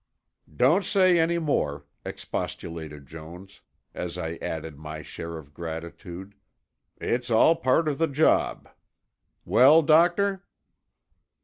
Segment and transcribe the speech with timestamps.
[0.51, 3.61] "Don't say any more," expostulated Jones,
[3.93, 6.33] as I added my share of gratitude.
[6.99, 8.67] "It's all part of the job.
[9.45, 10.43] Well, doctor?"